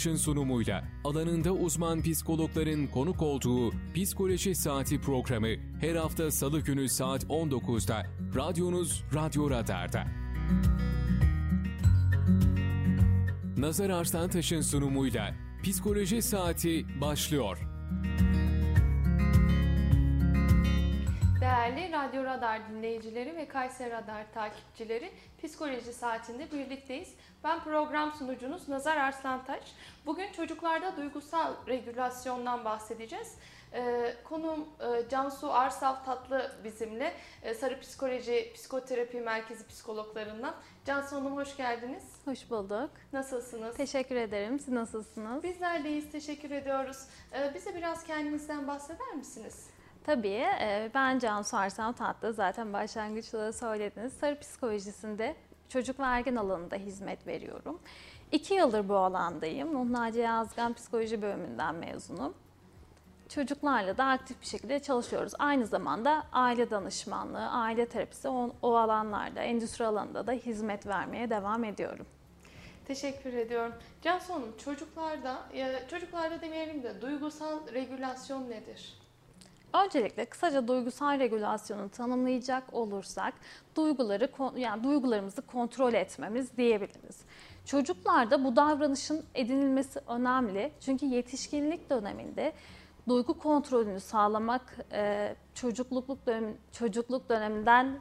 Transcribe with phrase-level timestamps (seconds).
[0.00, 5.48] Işın sunumuyla alanında uzman psikologların konuk olduğu Psikoloji Saati programı
[5.80, 8.06] her hafta salı günü saat 19'da
[8.36, 10.04] radyonuz Radyo Radar'da.
[13.56, 17.58] Nazar Arslantaş'ın sunumuyla Psikoloji Saati başlıyor.
[21.48, 25.10] Değerli Radyo Radar dinleyicileri ve Kayseri Radar takipçileri
[25.42, 27.14] Psikoloji Saati'nde birlikteyiz.
[27.44, 29.60] Ben program sunucunuz Nazar Arslantaş.
[30.06, 33.34] Bugün çocuklarda duygusal regülasyondan bahsedeceğiz.
[33.72, 40.54] Ee, konuğum e, Cansu Arsav Tatlı bizimle e, Sarı Psikoloji Psikoterapi Merkezi psikologlarından.
[40.84, 42.04] Cansu Hanım hoş geldiniz.
[42.24, 42.90] Hoş bulduk.
[43.12, 43.76] Nasılsınız?
[43.76, 44.58] Teşekkür ederim.
[44.58, 45.42] Siz nasılsınız?
[45.42, 46.12] Bizler deyiz.
[46.12, 46.98] Teşekkür ediyoruz.
[47.32, 49.77] Ee, bize biraz kendinizden bahseder misiniz?
[50.04, 50.46] Tabii.
[50.60, 52.32] e, Ben Cansu Arslan Tatlı.
[52.32, 54.12] Zaten başlangıçta da söylediniz.
[54.12, 55.36] Sarı psikolojisinde
[55.68, 57.80] çocuk ve ergen alanında hizmet veriyorum.
[58.32, 59.74] İki yıldır bu alandayım.
[59.74, 62.34] Nuh Naciye Yazgan Psikoloji bölümünden mezunum.
[63.28, 65.32] Çocuklarla da aktif bir şekilde çalışıyoruz.
[65.38, 71.64] Aynı zamanda aile danışmanlığı, aile terapisi o, o alanlarda, endüstri alanında da hizmet vermeye devam
[71.64, 72.06] ediyorum.
[72.86, 73.72] Teşekkür ediyorum.
[74.02, 78.98] Cansu Hanım çocuklarda, ya çocuklarda demeyelim de duygusal regülasyon nedir?
[79.72, 83.34] Öncelikle kısaca duygusal regülasyonu tanımlayacak olursak
[83.76, 87.20] duyguları yani duygularımızı kontrol etmemiz diyebiliriz.
[87.64, 90.72] Çocuklarda bu davranışın edinilmesi önemli.
[90.80, 92.52] Çünkü yetişkinlik döneminde
[93.08, 97.98] duygu kontrolünü sağlamak e, çocukluk dönem, çocukluk döneminden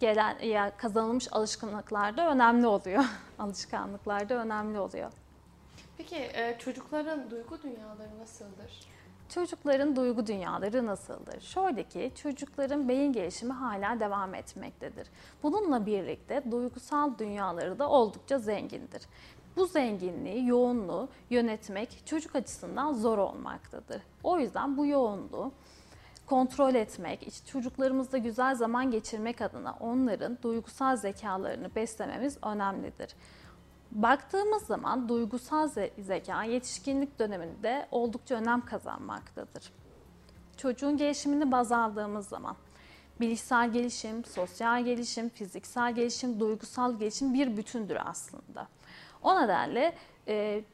[0.00, 3.04] gelen ya kazanılmış alışkanlıklarda önemli oluyor.
[3.38, 5.12] Alışkanlıklarda önemli oluyor.
[5.96, 8.90] Peki e, çocukların duygu dünyaları nasıldır?
[9.34, 11.40] Çocukların duygu dünyaları nasıldır?
[11.40, 15.06] Şöyle ki çocukların beyin gelişimi hala devam etmektedir.
[15.42, 19.02] Bununla birlikte duygusal dünyaları da oldukça zengindir.
[19.56, 24.02] Bu zenginliği, yoğunluğu yönetmek çocuk açısından zor olmaktadır.
[24.22, 25.52] O yüzden bu yoğunluğu
[26.26, 33.14] kontrol etmek, işte çocuklarımızla güzel zaman geçirmek adına onların duygusal zekalarını beslememiz önemlidir.
[33.90, 35.68] Baktığımız zaman duygusal
[35.98, 39.72] zeka yetişkinlik döneminde oldukça önem kazanmaktadır.
[40.56, 42.56] Çocuğun gelişimini baz aldığımız zaman
[43.20, 48.68] bilişsel gelişim, sosyal gelişim, fiziksel gelişim, duygusal gelişim bir bütündür aslında.
[49.22, 49.94] O nedenle
[50.28, 50.64] e,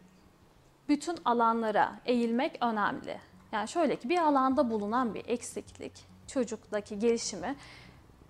[0.88, 3.20] bütün alanlara eğilmek önemli.
[3.52, 5.92] Yani şöyle ki bir alanda bulunan bir eksiklik
[6.26, 7.56] çocuktaki gelişimi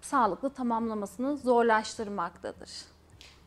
[0.00, 2.95] sağlıklı tamamlamasını zorlaştırmaktadır.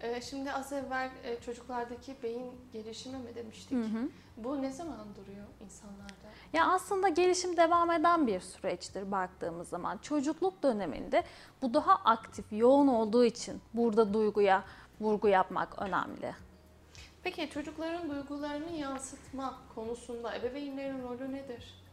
[0.02, 3.78] Ee, şimdi az evvel e, çocuklardaki beyin gelişimi mi demiştik?
[3.78, 4.10] Hı hı.
[4.38, 6.30] Bu ne zaman duruyor insanlarda?
[6.54, 9.98] Ya aslında gelişim devam eden bir süreçtir baktığımız zaman.
[9.98, 11.24] Çocukluk döneminde
[11.62, 14.64] bu daha aktif, yoğun olduğu için burada duyguya
[15.02, 16.36] vurgu yapmak önemli.
[17.24, 21.84] Peki çocukların duygularını yansıtma konusunda ebeveynlerin rolü nedir?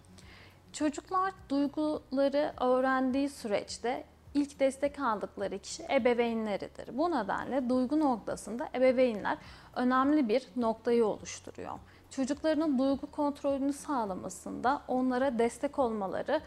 [0.73, 4.05] Çocuklar duyguları öğrendiği süreçte
[4.37, 6.99] ilk destek aldıkları kişi ebeveynleridir.
[6.99, 9.39] Bu nedenle duygu noktasında ebeveynler
[9.77, 11.73] önemli bir noktayı oluşturuyor.
[12.11, 16.41] Çocuklarının duygu kontrolünü sağlamasında onlara destek olmaları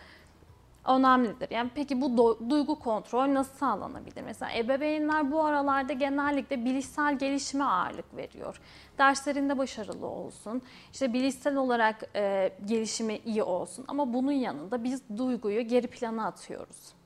[0.85, 1.47] önemlidir.
[1.51, 4.21] Yani peki bu duygu kontrol nasıl sağlanabilir?
[4.21, 8.61] Mesela ebeveynler bu aralarda genellikle bilişsel gelişime ağırlık veriyor.
[8.97, 10.61] Derslerinde başarılı olsun,
[10.91, 16.98] işte bilişsel olarak e, gelişimi iyi olsun ama bunun yanında biz duyguyu geri plana atıyoruz.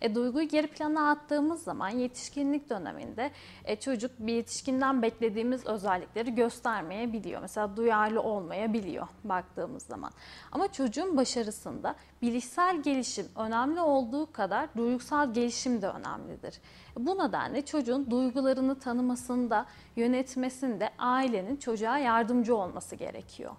[0.00, 3.30] E, duyguyu geri plana attığımız zaman yetişkinlik döneminde
[3.64, 7.40] e, çocuk bir yetişkinden beklediğimiz özellikleri göstermeyebiliyor.
[7.40, 10.12] Mesela duyarlı olmayabiliyor baktığımız zaman.
[10.52, 16.60] Ama çocuğun başarısında bilişsel gelişim önemli olduğu kadar duygusal gelişim de önemlidir.
[16.98, 23.52] Bu nedenle çocuğun duygularını tanımasında, yönetmesinde ailenin çocuğa yardımcı olması gerekiyor.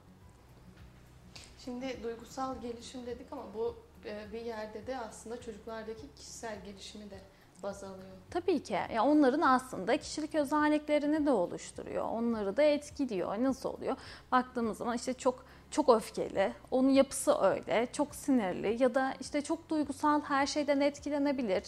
[1.65, 3.86] Şimdi duygusal gelişim dedik ama bu e,
[4.33, 7.19] bir yerde de aslında çocuklardaki kişisel gelişimi de
[7.63, 8.09] baz alıyor.
[8.31, 8.73] Tabii ki.
[8.93, 12.05] Ya onların aslında kişilik özelliklerini de oluşturuyor.
[12.05, 13.43] Onları da etkiliyor.
[13.43, 13.95] Nasıl oluyor?
[14.31, 19.69] Baktığımız zaman işte çok çok öfkeli, onun yapısı öyle, çok sinirli ya da işte çok
[19.69, 21.63] duygusal her şeyden etkilenebilir.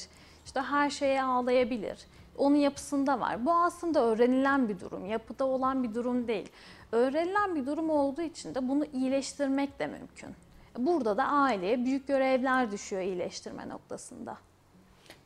[0.46, 2.06] İşte her şeye ağlayabilir.
[2.38, 3.46] Onun yapısında var.
[3.46, 6.50] Bu aslında öğrenilen bir durum, yapıda olan bir durum değil.
[6.92, 10.36] Öğrenilen bir durum olduğu için de bunu iyileştirmek de mümkün.
[10.86, 14.38] Burada da aileye büyük görevler düşüyor iyileştirme noktasında.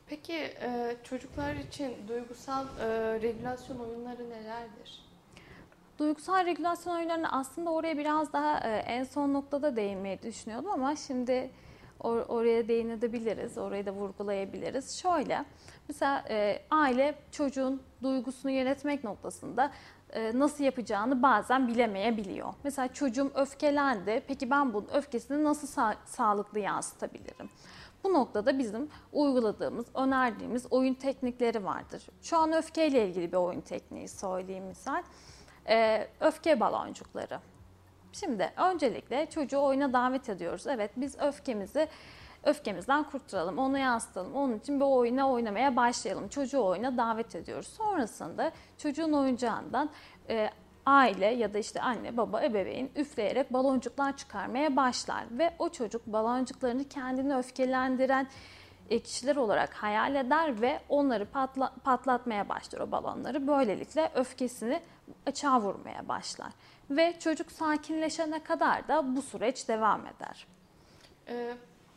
[0.06, 2.86] Peki e, çocuklar için duygusal e,
[3.22, 5.04] regülasyon oyunları nelerdir?
[5.98, 11.50] Duygusal regülasyon oyunlarını aslında oraya biraz daha e, en son noktada değinmeyi düşünüyordum ama şimdi
[12.00, 14.98] or- oraya değinebiliriz, orayı da vurgulayabiliriz.
[14.98, 15.44] Şöyle,
[15.88, 16.24] mesela
[16.70, 19.70] aile çocuğun duygusunu yönetmek noktasında
[20.34, 22.54] nasıl yapacağını bazen bilemeyebiliyor.
[22.64, 24.22] Mesela çocuğum öfkelendi.
[24.28, 27.50] Peki ben bu öfkesini nasıl sa- sağlıklı yansıtabilirim?
[28.04, 32.06] Bu noktada bizim uyguladığımız, önerdiğimiz oyun teknikleri vardır.
[32.22, 35.02] Şu an öfkeyle ilgili bir oyun tekniği söyleyeyim misal.
[35.68, 37.38] Ee, öfke baloncukları.
[38.12, 40.66] Şimdi öncelikle çocuğu oyuna davet ediyoruz.
[40.66, 41.88] Evet biz öfkemizi
[42.44, 44.34] öfkemizden kurtulalım, onu yansıtalım.
[44.34, 46.28] Onun için bir oyuna oynamaya başlayalım.
[46.28, 47.68] Çocuğu oyuna davet ediyoruz.
[47.68, 49.90] Sonrasında çocuğun oyuncağından
[50.28, 50.50] e,
[50.86, 56.84] aile ya da işte anne, baba, ebeveyn üfleyerek baloncuklar çıkarmaya başlar ve o çocuk baloncuklarını
[56.88, 58.26] kendini öfkelendiren
[58.90, 63.46] e, kişiler olarak hayal eder ve onları patla, patlatmaya başlar o balonları.
[63.46, 64.80] Böylelikle öfkesini
[65.26, 66.52] açığa vurmaya başlar.
[66.90, 70.46] Ve çocuk sakinleşene kadar da bu süreç devam eder.
[71.28, 71.54] Ee,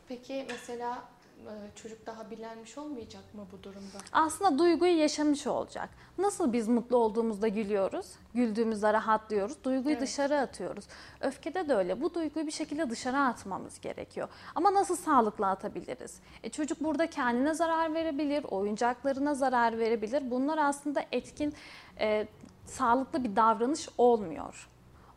[0.07, 1.03] peki mesela
[1.37, 3.97] e, çocuk daha bilenmiş olmayacak mı bu durumda?
[4.11, 5.89] Aslında duyguyu yaşamış olacak.
[6.17, 10.01] Nasıl biz mutlu olduğumuzda gülüyoruz, güldüğümüzde rahatlıyoruz, duyguyu Evet.
[10.01, 10.85] dışarı atıyoruz.
[11.21, 12.01] Öfkede de öyle.
[12.01, 14.27] Bu duyguyu bir şekilde dışarı atmamız gerekiyor.
[14.55, 16.19] Ama nasıl sağlıklı atabiliriz?
[16.43, 20.31] E çocuk burada kendine zarar verebilir, oyuncaklarına zarar verebilir.
[20.31, 21.53] Bunlar aslında etkin,
[21.99, 22.27] e,
[22.65, 24.69] sağlıklı bir davranış olmuyor.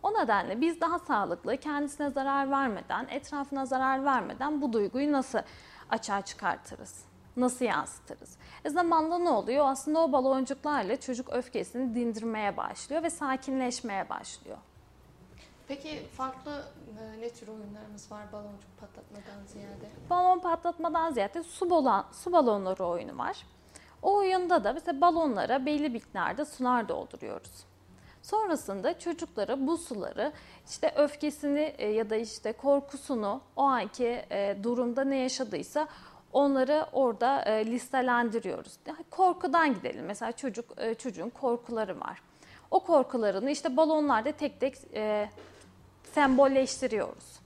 [0.02, 5.38] O nedenle biz daha sağlıklı, kendisine zarar vermeden, etrafına zarar vermeden bu duyguyu nasıl
[5.90, 7.04] açığa çıkartırız?
[7.36, 8.36] Nasıl yansıtırız?
[8.64, 9.68] E zamanla ne oluyor?
[9.68, 14.58] Aslında o baloncuklarla çocuk öfkesini dindirmeye başlıyor ve sakinleşmeye başlıyor.
[15.68, 16.64] Peki farklı
[17.00, 19.90] e, ne tür oyunlarımız var baloncuk patlatmadan ziyade?
[20.10, 23.46] Balon patlatmadan ziyade su, balon, su balonları oyunu var.
[24.02, 27.69] O oyunda da mesela balonlara belli miktarda sular dolduruyoruz.
[28.30, 30.32] Sonrasında çocuklara bu suları
[30.68, 35.88] işte öfkesini e, ya da işte korkusunu o anki e, durumda ne yaşadıysa
[36.32, 38.78] onları orada e, listelendiriyoruz.
[39.10, 40.04] Korkudan gidelim.
[40.06, 40.64] Mesela çocuk
[40.98, 42.22] çocuğun korkuları var.
[42.70, 44.76] O korkularını işte balonlarda tek tek
[46.12, 47.40] sembolleştiriyoruz.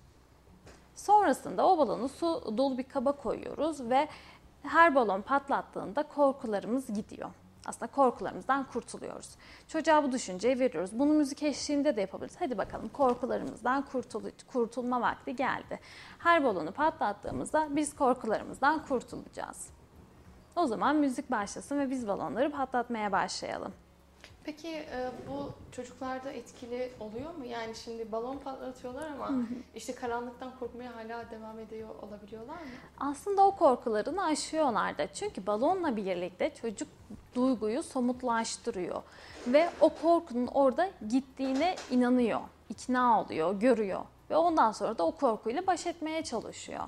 [0.96, 4.08] Sonrasında o balonu su dolu bir kaba koyuyoruz ve
[4.62, 7.30] her balon patlattığında korkularımız gidiyor.
[7.66, 9.36] Aslında korkularımızdan kurtuluyoruz.
[9.68, 10.98] Çocuğa bu düşünceyi veriyoruz.
[10.98, 12.36] Bunu müzik eşliğinde de yapabiliriz.
[12.38, 15.80] Hadi bakalım korkularımızdan kurtul kurtulma vakti geldi.
[16.18, 19.68] Her balonu patlattığımızda biz korkularımızdan kurtulacağız.
[20.56, 23.72] O zaman müzik başlasın ve biz balonları patlatmaya başlayalım.
[24.44, 27.44] Peki e, bu çocuklarda etkili oluyor mu?
[27.44, 29.32] Yani şimdi balon patlatıyorlar ama
[29.74, 32.68] işte karanlıktan korkmaya hala devam ediyor olabiliyorlar mı?
[32.98, 35.12] Aslında o korkularını aşıyorlar da.
[35.12, 36.88] Çünkü balonla birlikte çocuk
[37.34, 39.02] duyguyu somutlaştırıyor.
[39.46, 44.00] Ve o korkunun orada gittiğine inanıyor, ikna oluyor, görüyor.
[44.30, 46.84] Ve ondan sonra da o korkuyla baş etmeye çalışıyor.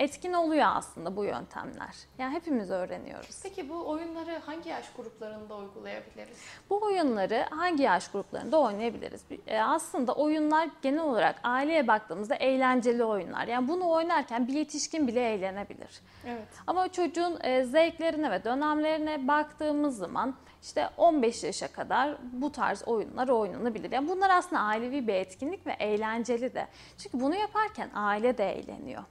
[0.00, 1.94] Etkin oluyor aslında bu yöntemler.
[2.18, 3.40] Yani hepimiz öğreniyoruz.
[3.42, 6.38] Peki bu oyunları hangi yaş gruplarında uygulayabiliriz?
[6.70, 9.24] Bu oyunları hangi yaş gruplarında oynayabiliriz?
[9.46, 13.46] E, aslında oyunlar genel olarak aileye baktığımızda eğlenceli oyunlar.
[13.46, 16.00] Yani bunu oynarken bir yetişkin bile eğlenebilir.
[16.26, 16.48] Evet.
[16.66, 23.28] Ama çocuğun e, zevklerine ve dönemlerine baktığımız zaman işte 15 yaşa kadar bu tarz oyunlar
[23.28, 23.92] oynanabilir.
[23.92, 26.66] Yani bunlar aslında ailevi bir etkinlik ve eğlenceli de.
[26.98, 29.04] Çünkü bunu yaparken aile de eğleniyor.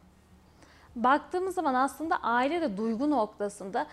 [0.96, 3.88] Baktığımız zaman aslında aile de duygu noktasında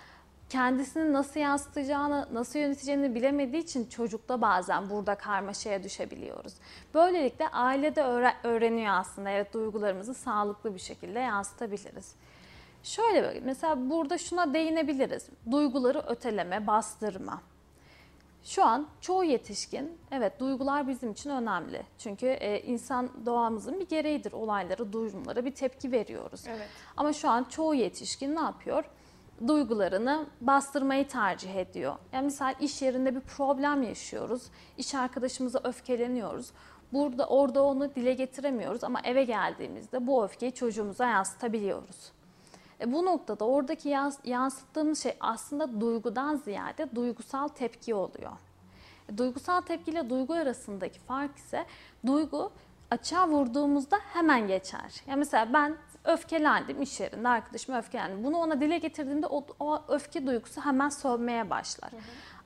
[0.49, 6.55] kendisini nasıl yansıtacağını, nasıl yöneteceğini bilemediği için çocukta bazen burada karmaşaya düşebiliyoruz.
[6.95, 12.15] Böylelikle aile de öğre- öğreniyor aslında evet duygularımızı sağlıklı bir şekilde yansıtabiliriz.
[12.83, 15.29] Şöyle mesela burada şuna değinebiliriz.
[15.51, 17.41] Duyguları öteleme, bastırma.
[18.47, 21.83] Şu an çoğu yetişkin, evet duygular bizim için önemli.
[21.99, 26.45] Çünkü e, insan doğamızın bir gereğidir olaylara, durumlara bir tepki veriyoruz.
[26.49, 26.69] Evet.
[26.97, 28.85] Ama şu an çoğu yetişkin ne yapıyor?
[29.47, 31.97] Duygularını bastırmayı tercih ediyor.
[32.13, 34.43] Yani misal iş yerinde bir problem yaşıyoruz.
[34.79, 36.53] İş arkadaşımıza öfkeleniyoruz.
[36.93, 42.13] Burada orada onu dile getiremiyoruz ama eve geldiğimizde bu öfkeyi çocuğumuza yansıtabiliyoruz.
[42.81, 48.33] E bu noktada oradaki yans- yansıttığımız şey aslında duygudan ziyade duygusal tepki oluyor.
[49.09, 51.67] E, duygusal tepkiyle duygu arasındaki fark ise
[52.07, 52.53] duygu
[52.91, 55.03] açığa vurduğumuzda hemen geçer.
[55.07, 58.25] Yani mesela ben öfkelendim iş yerinde arkadaşım öfkelendi.
[58.25, 61.91] Bunu ona dile getirdiğimde o, o öfke duygusu hemen sönmeye başlar.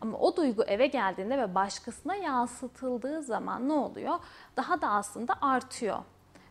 [0.01, 4.19] Ama o duygu eve geldiğinde ve başkasına yansıtıldığı zaman ne oluyor?
[4.57, 5.99] Daha da aslında artıyor.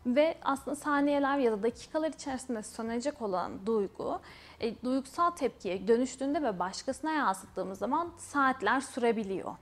[0.06, 4.20] Ve aslında saniyeler ya da dakikalar içerisinde sönecek olan duygu,
[4.60, 9.56] e, duygusal tepkiye dönüştüğünde ve başkasına yansıttığımız zaman saatler sürebiliyor.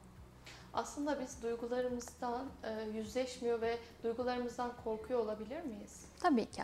[0.74, 6.06] Aslında biz duygularımızdan e, yüzleşmiyor ve duygularımızdan korkuyor olabilir miyiz?
[6.20, 6.64] Tabii ki.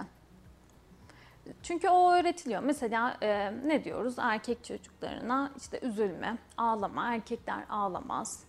[1.64, 2.64] Çünkü o öğretiliyor.
[2.64, 8.44] Mesela e, ne diyoruz erkek çocuklarına işte üzülme, ağlama, erkekler ağlamaz.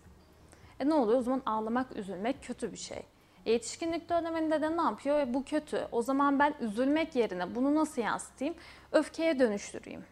[0.79, 1.19] E ne oluyor?
[1.19, 3.03] O zaman ağlamak, üzülmek kötü bir şey.
[3.45, 5.19] E yetişkinlik döneminde de ne yapıyor?
[5.19, 5.87] E bu kötü.
[5.91, 8.55] O zaman ben üzülmek yerine bunu nasıl yansıtayım?
[8.91, 10.05] Öfkeye dönüştüreyim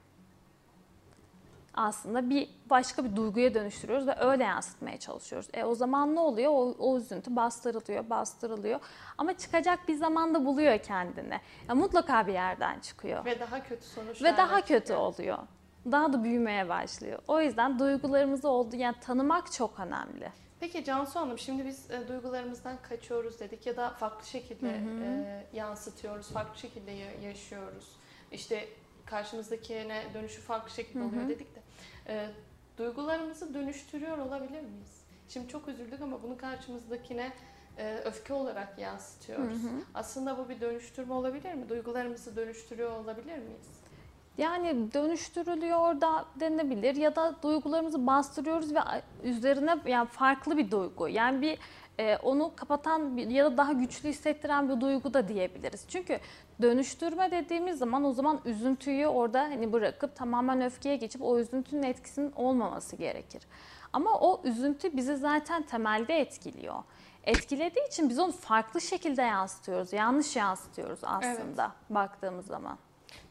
[1.73, 5.49] aslında bir başka bir duyguya dönüştürüyoruz ve öyle yansıtmaya çalışıyoruz.
[5.53, 6.51] E o zaman ne oluyor?
[6.51, 8.79] O, o üzüntü bastırılıyor, bastırılıyor.
[9.17, 11.39] Ama çıkacak bir zamanda buluyor kendini.
[11.69, 13.25] Ya mutlaka bir yerden çıkıyor.
[13.25, 14.33] Ve daha kötü sonuçlar.
[14.33, 15.37] Ve daha kötü oluyor.
[15.91, 17.19] Daha da büyümeye başlıyor.
[17.27, 20.31] O yüzden duygularımızı oldu yani tanımak çok önemli.
[20.63, 24.69] Peki Cansu Hanım şimdi biz e, duygularımızdan kaçıyoruz dedik ya da farklı şekilde
[25.01, 26.91] e, yansıtıyoruz, farklı şekilde
[27.25, 27.89] yaşıyoruz.
[28.31, 28.67] İşte
[29.05, 31.59] karşımızdakine dönüşü farklı şekilde oluyor dedik de.
[32.07, 32.29] E,
[32.77, 35.01] duygularımızı dönüştürüyor olabilir miyiz?
[35.29, 37.31] Şimdi çok üzüldük ama bunu karşımızdakine
[37.77, 39.63] e, öfke olarak yansıtıyoruz.
[39.63, 39.81] Hı hı.
[39.93, 41.69] Aslında bu bir dönüştürme olabilir mi?
[41.69, 43.82] Duygularımızı dönüştürüyor olabilir miyiz?
[44.37, 48.79] Yani dönüştürülüyor da denebilir ya da duygularımızı bastırıyoruz ve
[49.23, 51.07] üzerine yani farklı bir duygu.
[51.07, 51.59] Yani bir
[51.99, 55.85] e, onu kapatan ya da daha güçlü hissettiren bir duygu da diyebiliriz.
[55.87, 56.19] Çünkü
[56.61, 62.31] dönüştürme dediğimiz zaman o zaman üzüntüyü orada hani bırakıp tamamen öfkeye geçip o üzüntünün etkisinin
[62.31, 63.43] olmaması gerekir.
[63.93, 66.83] Ama o üzüntü bizi zaten temelde etkiliyor.
[67.23, 69.93] Etkilediği için biz onu farklı şekilde yansıtıyoruz.
[69.93, 71.89] Yanlış yansıtıyoruz aslında evet.
[71.89, 72.77] baktığımız zaman.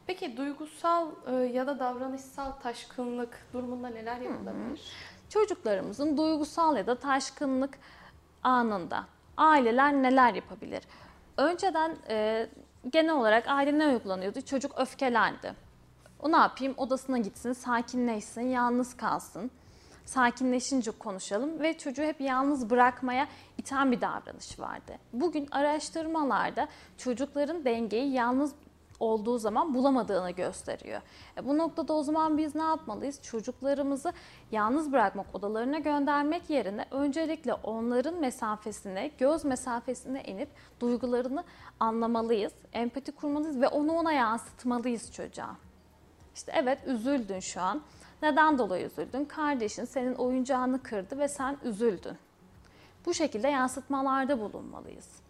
[0.07, 4.81] Peki duygusal e, ya da davranışsal taşkınlık durumunda neler yapılabilir?
[5.29, 7.77] Çocuklarımızın duygusal ya da taşkınlık
[8.43, 9.03] anında
[9.37, 10.83] aileler neler yapabilir?
[11.37, 12.47] Önceden e,
[12.89, 14.41] genel olarak aile ne uygulanıyordu?
[14.41, 15.53] Çocuk öfkelendi.
[16.19, 16.73] O ne yapayım?
[16.77, 19.51] Odasına gitsin, sakinleşsin, yalnız kalsın.
[20.05, 24.97] Sakinleşince konuşalım ve çocuğu hep yalnız bırakmaya iten bir davranış vardı.
[25.13, 28.53] Bugün araştırmalarda çocukların dengeyi yalnız
[29.03, 31.01] olduğu zaman bulamadığını gösteriyor.
[31.37, 33.21] E bu noktada o zaman biz ne yapmalıyız?
[33.21, 34.13] Çocuklarımızı
[34.51, 41.43] yalnız bırakmak, odalarına göndermek yerine öncelikle onların mesafesine, göz mesafesine inip duygularını
[41.79, 45.55] anlamalıyız, empati kurmalıyız ve onu ona yansıtmalıyız çocuğa.
[46.35, 47.81] İşte evet üzüldün şu an.
[48.21, 49.25] Neden dolayı üzüldün?
[49.25, 52.17] Kardeşin senin oyuncağını kırdı ve sen üzüldün.
[53.05, 55.22] Bu şekilde yansıtmalarda bulunmalıyız.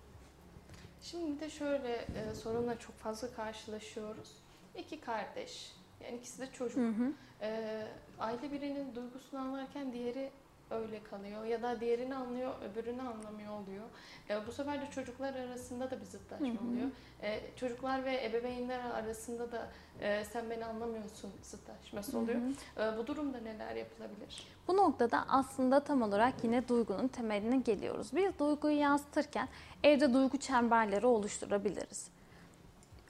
[1.04, 4.32] Şimdi de şöyle e, sorunla çok fazla karşılaşıyoruz.
[4.76, 5.72] İki kardeş,
[6.04, 6.78] yani ikisi de çocuk.
[6.78, 7.14] Hı hı.
[7.42, 7.82] E,
[8.20, 10.32] aile birinin duygusunu anlarken diğeri
[10.72, 13.84] öyle kalıyor ya da diğerini anlıyor öbürünü anlamıyor oluyor.
[14.30, 16.70] E, bu sefer de çocuklar arasında da bir zıtlaşma hı hı.
[16.70, 16.88] oluyor.
[17.22, 19.68] E, çocuklar ve ebeveynler arasında da
[20.02, 22.40] e, sen beni anlamıyorsun zıtlaşması oluyor.
[22.78, 24.48] E, bu durumda neler yapılabilir?
[24.68, 28.08] Bu noktada aslında tam olarak yine duygunun temeline geliyoruz.
[28.16, 29.48] Biz duyguyu yansıtırken
[29.84, 32.08] evde duygu çemberleri oluşturabiliriz.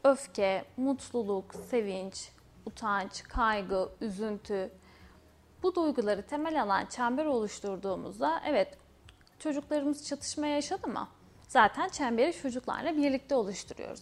[0.03, 2.29] Öfke, mutluluk, sevinç,
[2.65, 4.71] utanç, kaygı, üzüntü,
[5.63, 8.77] bu duyguları temel alan çember oluşturduğumuzda evet
[9.39, 11.07] çocuklarımız çatışma yaşadı mı?
[11.47, 14.01] Zaten çemberi çocuklarla birlikte oluşturuyoruz.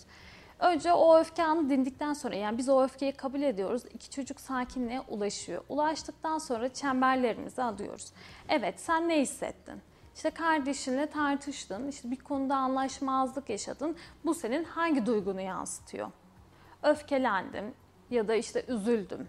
[0.59, 3.83] Önce o öfke anı dindikten sonra yani biz o öfkeyi kabul ediyoruz.
[3.93, 5.63] İki çocuk sakinliğe ulaşıyor.
[5.69, 8.13] Ulaştıktan sonra çemberlerimizi alıyoruz.
[8.49, 9.81] Evet sen ne hissettin?
[10.15, 13.95] İşte kardeşinle tartıştın, işte bir konuda anlaşmazlık yaşadın.
[14.25, 16.11] Bu senin hangi duygunu yansıtıyor?
[16.83, 17.73] Öfkelendim
[18.09, 19.27] ya da işte üzüldüm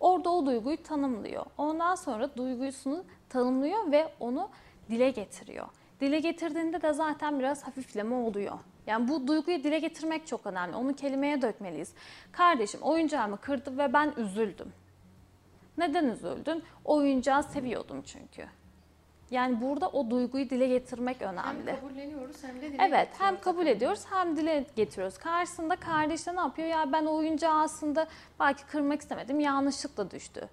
[0.00, 1.46] Orada o duyguyu tanımlıyor.
[1.58, 4.48] Ondan sonra duygusunu tanımlıyor ve onu
[4.90, 5.66] dile getiriyor.
[6.00, 8.58] Dile getirdiğinde de zaten biraz hafifleme oluyor.
[8.86, 10.76] Yani bu duyguyu dile getirmek çok önemli.
[10.76, 11.92] Onu kelimeye dökmeliyiz.
[12.32, 14.72] Kardeşim oyuncağımı kırdı ve ben üzüldüm.
[15.78, 16.62] Neden üzüldün?
[16.84, 18.46] Oyuncağı seviyordum çünkü.
[19.30, 21.70] Yani burada o duyguyu dile getirmek önemli.
[21.70, 25.18] Hem kabulleniyoruz hem de dile Evet hem kabul ediyoruz hem dile getiriyoruz.
[25.18, 26.68] Karşısında kardeş de ne yapıyor?
[26.68, 28.06] Ya ben oyuncağı aslında
[28.40, 30.48] belki kırmak istemedim yanlışlıkla düştü.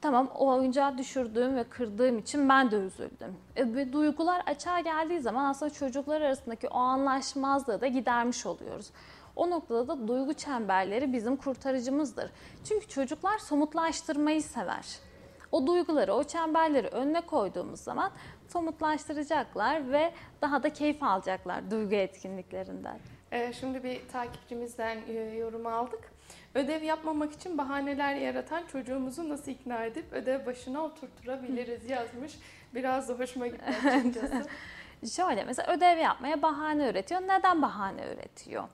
[0.00, 3.36] Tamam o oyuncağı düşürdüğüm ve kırdığım için ben de üzüldüm.
[3.56, 8.90] E, ve duygular açığa geldiği zaman aslında çocuklar arasındaki o anlaşmazlığı da gidermiş oluyoruz.
[9.36, 12.30] O noktada da duygu çemberleri bizim kurtarıcımızdır.
[12.64, 15.07] Çünkü çocuklar somutlaştırmayı sever
[15.52, 18.12] o duyguları, o çemberleri önüne koyduğumuz zaman
[18.48, 20.12] somutlaştıracaklar ve
[20.42, 22.98] daha da keyif alacaklar duygu etkinliklerinden.
[23.32, 26.12] Ee, şimdi bir takipçimizden e, yorum aldık.
[26.54, 32.38] Ödev yapmamak için bahaneler yaratan çocuğumuzu nasıl ikna edip ödev başına oturtturabiliriz yazmış.
[32.74, 34.48] Biraz da hoşuma gitti açıkçası.
[35.16, 37.20] Şöyle mesela ödev yapmaya bahane üretiyor.
[37.20, 38.64] Neden bahane üretiyor?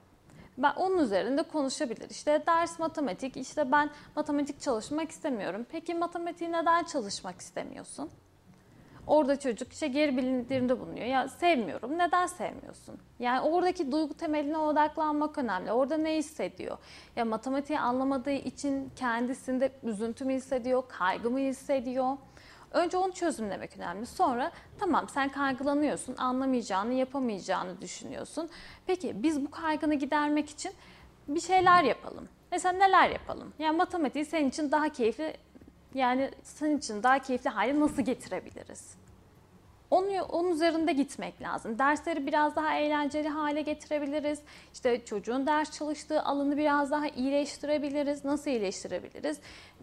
[0.57, 2.09] Ben onun üzerinde konuşabilir.
[2.09, 5.65] İşte ders matematik, işte ben matematik çalışmak istemiyorum.
[5.71, 8.09] Peki matematiği neden çalışmak istemiyorsun?
[9.07, 11.05] Orada çocuk işte geri bildirimde bulunuyor.
[11.05, 11.97] Ya sevmiyorum.
[11.97, 12.95] Neden sevmiyorsun?
[13.19, 15.71] Yani oradaki duygu temeline odaklanmak önemli.
[15.71, 16.77] Orada ne hissediyor?
[17.15, 22.17] Ya matematiği anlamadığı için kendisinde üzüntü mü hissediyor, kaygı mı hissediyor?
[22.75, 24.05] Önce onu çözümlemek önemli.
[24.05, 28.49] Sonra tamam sen kaygılanıyorsun, anlamayacağını, yapamayacağını düşünüyorsun.
[28.87, 30.71] Peki biz bu kaygını gidermek için
[31.27, 32.29] bir şeyler yapalım.
[32.51, 33.53] Mesela neler yapalım?
[33.59, 35.37] Yani matematiği senin için daha keyifli
[35.93, 38.95] yani senin için daha keyifli hale nasıl getirebiliriz?
[39.91, 41.79] Onun, onun üzerinde gitmek lazım.
[41.79, 44.39] Dersleri biraz daha eğlenceli hale getirebiliriz.
[44.73, 48.25] İşte çocuğun ders çalıştığı alanı biraz daha iyileştirebiliriz.
[48.25, 49.39] Nasıl iyileştirebiliriz?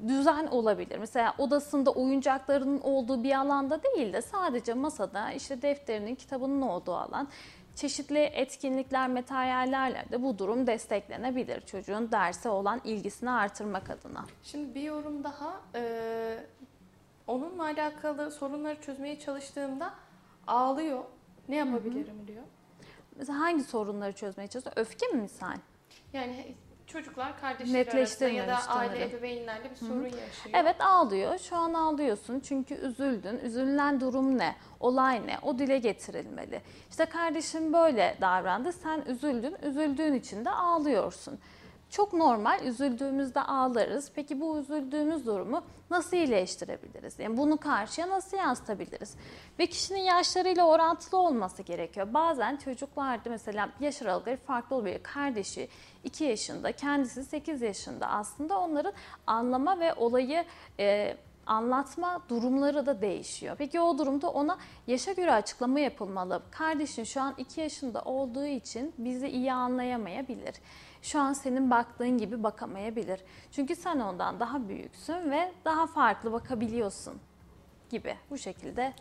[0.09, 0.99] Düzen olabilir.
[0.99, 7.29] Mesela odasında oyuncaklarının olduğu bir alanda değil de sadece masada işte defterinin, kitabının olduğu alan
[7.75, 11.61] çeşitli etkinlikler, materyallerle de bu durum desteklenebilir.
[11.61, 14.25] Çocuğun derse olan ilgisini artırmak adına.
[14.43, 15.61] Şimdi bir yorum daha.
[15.75, 16.39] Ee,
[17.27, 19.95] onunla alakalı sorunları çözmeye çalıştığımda
[20.47, 21.05] ağlıyor.
[21.49, 22.43] Ne yapabilirim diyor.
[23.17, 24.77] Mesela hangi sorunları çözmeye çalışıyor?
[24.77, 25.57] Öfke mi misal?
[26.13, 26.55] Yani
[26.87, 29.17] çocuklar kardeşleri arasında ya da aile sanırım.
[29.17, 30.55] ebeveynlerle bir sorun yaşıyor.
[30.55, 31.39] Evet ağlıyor.
[31.39, 33.39] Şu an ağlıyorsun çünkü üzüldün.
[33.39, 34.57] Üzülülen durum ne?
[34.81, 35.39] Olay ne?
[35.43, 36.63] O dile getirilmeli.
[36.91, 38.73] İşte kardeşim böyle davrandı.
[38.73, 39.57] Sen üzüldün.
[39.63, 41.39] Üzüldüğün için de ağlıyorsun.
[41.93, 42.65] Çok normal.
[42.67, 44.13] Üzüldüğümüzde ağlarız.
[44.15, 47.19] Peki bu üzüldüğümüz durumu nasıl iyileştirebiliriz?
[47.19, 49.17] Yani bunu karşıya nasıl yansıtabiliriz?
[49.59, 52.15] Ve kişinin yaşlarıyla orantılı olması gerekiyor.
[52.15, 55.03] Bazen çocuklarda mesela yaş aralıkları farklı olabilir.
[55.03, 55.69] Kardeşi
[56.05, 58.07] 2 yaşında, kendisi 8 yaşında.
[58.07, 58.93] Aslında onların
[59.27, 60.45] anlama ve olayı
[60.81, 63.57] e, anlatma durumları da değişiyor.
[63.59, 66.43] Peki o durumda ona yaşa göre açıklama yapılmalı.
[66.51, 70.55] Kardeşin şu an 2 yaşında olduğu için bizi iyi anlayamayabilir.
[71.03, 73.21] Şu an senin baktığın gibi bakamayabilir.
[73.53, 77.15] Çünkü sen ondan daha büyüksün ve daha farklı bakabiliyorsun
[77.91, 78.93] gibi bu şekilde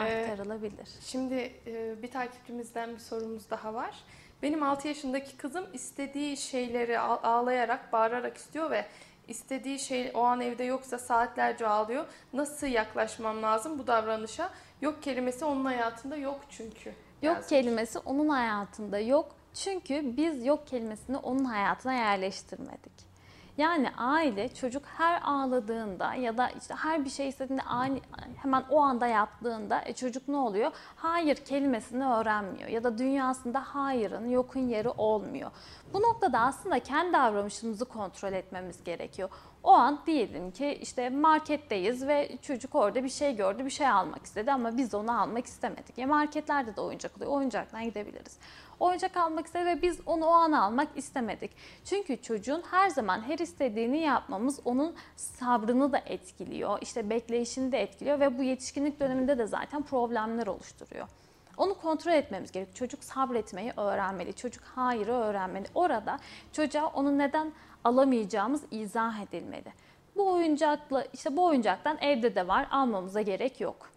[0.00, 0.88] Ee, aktarılabilir.
[1.00, 3.94] Şimdi e, bir takipçimizden bir sorumuz daha var.
[4.42, 8.86] Benim 6 yaşındaki kızım istediği şeyleri ağ- ağlayarak, bağırarak istiyor ve
[9.32, 12.04] istediği şey o an evde yoksa saatlerce ağlıyor.
[12.32, 14.50] Nasıl yaklaşmam lazım bu davranışa?
[14.80, 16.88] Yok kelimesi onun hayatında yok çünkü.
[16.88, 17.48] Yok yazmış.
[17.48, 19.36] kelimesi onun hayatında yok.
[19.54, 23.12] Çünkü biz yok kelimesini onun hayatına yerleştirmedik.
[23.58, 28.00] Yani aile çocuk her ağladığında ya da işte her bir şey istediğinde ani,
[28.42, 30.70] hemen o anda yaptığında e, çocuk ne oluyor?
[30.96, 35.50] Hayır kelimesini öğrenmiyor ya da dünyasında hayırın yokun yeri olmuyor.
[35.92, 39.28] Bu noktada aslında kendi davranışımızı kontrol etmemiz gerekiyor.
[39.62, 44.26] O an diyelim ki işte marketteyiz ve çocuk orada bir şey gördü, bir şey almak
[44.26, 45.98] istedi ama biz onu almak istemedik.
[45.98, 48.38] Ya marketlerde de oyuncak oluyor, oyuncaktan gidebiliriz.
[48.80, 51.50] Oyuncak almak istedi ve biz onu o an almak istemedik.
[51.84, 58.20] Çünkü çocuğun her zaman her istediğini yapmamız onun sabrını da etkiliyor, işte bekleyişini de etkiliyor
[58.20, 61.08] ve bu yetişkinlik döneminde de zaten problemler oluşturuyor.
[61.56, 62.76] Onu kontrol etmemiz gerekiyor.
[62.76, 64.32] Çocuk sabretmeyi öğrenmeli.
[64.32, 65.66] Çocuk hayırı öğrenmeli.
[65.74, 66.18] Orada
[66.52, 67.52] çocuğa onu neden
[67.84, 69.72] alamayacağımız izah edilmeli.
[70.16, 72.66] Bu oyuncakla işte bu oyuncaktan evde de var.
[72.70, 73.90] Almamıza gerek yok.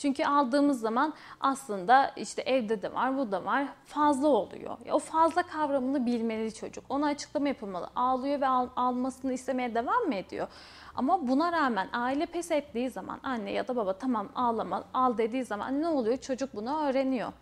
[0.00, 3.66] Çünkü aldığımız zaman aslında işte evde de var, bu da var.
[3.84, 4.76] Fazla oluyor.
[4.92, 6.84] O fazla kavramını bilmeli çocuk.
[6.88, 7.90] Ona açıklama yapılmalı.
[7.96, 10.48] Ağlıyor ve al- almasını istemeye devam mı ediyor?
[10.94, 15.44] Ama buna rağmen aile pes ettiği zaman anne ya da baba tamam ağlama al dediği
[15.44, 16.16] zaman ne oluyor?
[16.16, 17.32] Çocuk bunu öğreniyor.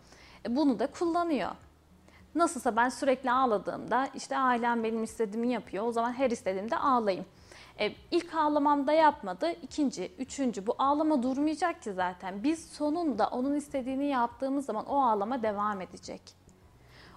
[0.45, 1.51] E, bunu da kullanıyor.
[2.35, 5.87] Nasılsa ben sürekli ağladığımda işte ailem benim istediğimi yapıyor.
[5.87, 7.25] O zaman her istediğimde ağlayayım.
[7.79, 9.51] E, ilk ağlamamda yapmadı.
[9.61, 12.43] ikinci, üçüncü bu ağlama durmayacak ki zaten.
[12.43, 16.21] Biz sonunda onun istediğini yaptığımız zaman o ağlama devam edecek.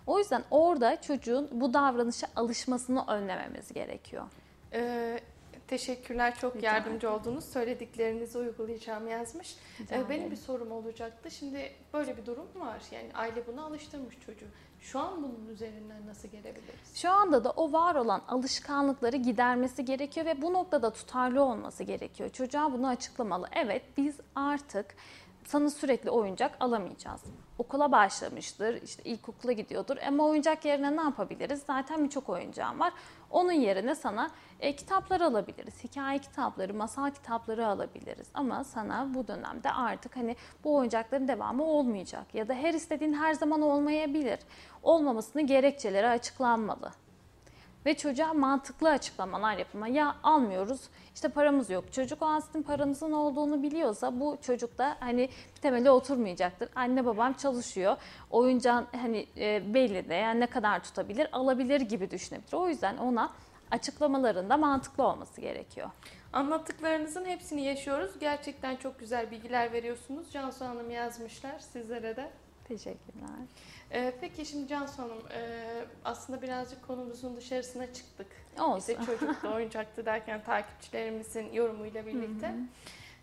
[0.07, 4.25] O yüzden orada çocuğun bu davranışa alışmasını önlememiz gerekiyor.
[4.72, 5.20] Ee,
[5.68, 7.44] teşekkürler çok Rica yardımcı oldunuz.
[7.44, 9.57] Söylediklerinizi uygulayacağım yazmış.
[9.81, 10.31] Rica Ee, benim ederim.
[10.31, 11.31] bir sorum olacaktı.
[11.31, 12.83] Şimdi böyle bir durum var.
[12.90, 14.46] Yani aile bunu alıştırmış çocuğu.
[14.81, 16.94] Şu an bunun üzerinden nasıl gelebiliriz?
[16.94, 22.31] Şu anda da o var olan alışkanlıkları gidermesi gerekiyor ve bu noktada tutarlı olması gerekiyor.
[22.31, 23.46] Çocuğa bunu açıklamalı.
[23.53, 24.87] Evet biz artık
[25.44, 27.20] sana sürekli oyuncak alamayacağız.
[27.59, 31.62] Okula başlamıştır, işte ilkokula gidiyordur ama oyuncak yerine ne yapabiliriz?
[31.66, 32.92] Zaten birçok oyuncağım var.
[33.33, 35.85] Onun yerine sana e, kitaplar alabiliriz.
[35.85, 38.29] Hikaye kitapları, masal kitapları alabiliriz.
[38.35, 42.35] Ama sana bu dönemde artık hani bu oyuncakların devamı olmayacak.
[42.35, 44.38] Ya da her istediğin her zaman olmayabilir.
[44.83, 46.92] Olmamasının gerekçeleri açıklanmalı.
[47.87, 49.90] Ve çocuğa mantıklı açıklamalar yapılmalı.
[49.90, 50.81] Ya almıyoruz,
[51.14, 51.92] işte paramız yok.
[51.92, 56.68] Çocuk o aslında paranızın olduğunu biliyorsa bu çocuk da hani bir temele oturmayacaktır.
[56.75, 57.97] Anne babam çalışıyor.
[58.31, 62.53] Oyuncağın hani e, belli de yani ne kadar tutabilir, alabilir gibi düşünebilir.
[62.53, 63.31] O yüzden ona
[63.71, 65.90] açıklamalarında mantıklı olması gerekiyor.
[66.33, 68.18] Anlattıklarınızın hepsini yaşıyoruz.
[68.21, 70.33] Gerçekten çok güzel bilgiler veriyorsunuz.
[70.33, 72.31] Cansu Hanım yazmışlar sizlere de.
[72.72, 73.46] Teşekkürler.
[73.92, 75.61] Ee, peki şimdi Cansu Hanım e,
[76.04, 78.26] aslında birazcık konumuzun dışarısına çıktık.
[78.61, 78.78] Olsun.
[78.78, 82.54] İşte çocukta oyuncaktı derken takipçilerimizin yorumuyla birlikte.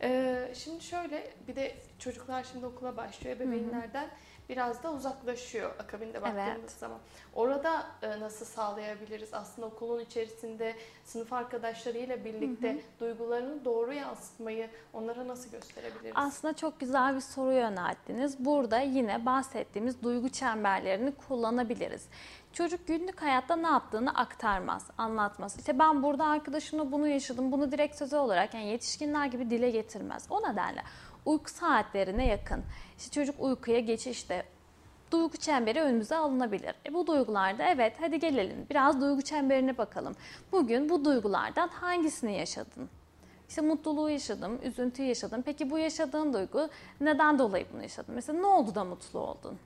[0.02, 3.36] Ee, şimdi şöyle bir de çocuklar şimdi okula başlıyor.
[3.36, 4.10] Ebeveynlerden
[4.50, 6.72] biraz da uzaklaşıyor akabinde baktığımız Evet.
[6.72, 6.98] zaman.
[7.36, 9.34] Orada e, nasıl sağlayabiliriz?
[9.34, 16.12] Aslında okulun içerisinde sınıf arkadaşlarıyla birlikte duygularını doğru yansıtmayı onlara nasıl gösterebiliriz?
[16.16, 18.46] Aslında çok güzel bir soru yönelttiniz.
[18.46, 22.08] Burada yine bahsettiğimiz duygu çemberlerini kullanabiliriz.
[22.54, 25.58] Çocuk günlük hayatta ne yaptığını aktarmaz, anlatmaz.
[25.58, 30.26] İşte ben burada arkadaşımla bunu yaşadım, bunu direkt söze olarak yani yetişkinler gibi dile getirmez.
[30.30, 30.84] O nedenle
[31.26, 32.64] uyku saatlerine yakın.
[32.98, 34.46] İşte çocuk uykuya geçişte
[35.12, 36.76] duygu çemberi önümüze alınabilir.
[36.86, 40.16] E bu duygularda evet hadi gelelim biraz duygu çemberine bakalım.
[40.52, 42.90] Bugün bu duygulardan hangisini yaşadın?
[43.50, 45.42] İşte mutluluğu yaşadım, üzüntüyü yaşadım.
[45.46, 46.70] Peki bu yaşadığın duygu
[47.02, 48.16] neden dolayı bunu yaşadın?
[48.16, 49.60] Mesela ne oldu da mutlu oldun?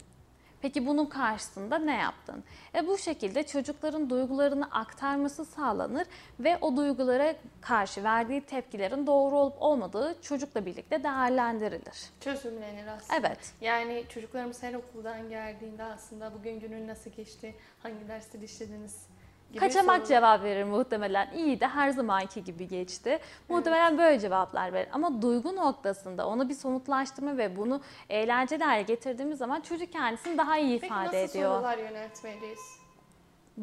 [0.64, 2.44] Peki bunun karşısında ne yaptın?
[2.76, 6.08] E bu şekilde çocukların duygularını aktarması sağlanır
[6.40, 12.10] ve o duygulara karşı verdiği tepkilerin doğru olup olmadığı çocukla birlikte değerlendirilir.
[12.20, 13.20] Çözümlenir aslında.
[13.20, 13.54] Evet.
[13.62, 19.08] Yani çocuklarımız her okuldan geldiğinde aslında bugün günün nasıl geçti, hangi dersleri işlediniz
[19.54, 21.32] gibi Kaçamak sorular- cevap verir muhtemelen.
[21.32, 23.20] İyi de her zamanki gibi geçti.
[23.50, 24.90] Muhtemelen böyle cevaplar verir.
[24.92, 30.58] Ama duygu noktasında onu bir somutlaştırma ve bunu eğlenceli hale getirdiğimiz zaman çocuk kendisini daha
[30.58, 31.52] iyi Peki ifade nasıl ediyor.
[31.56, 32.60] sorular yöneltmeliyiz?